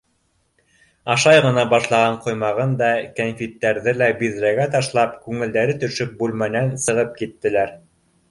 [1.15, 2.87] Ашай ғына башлаған ҡоймағын да,
[3.19, 7.77] кәнфиттәрҙе лә биҙрәгә ташлап, күңелдәре төшөп, бүлмәнән сығып киттеләр.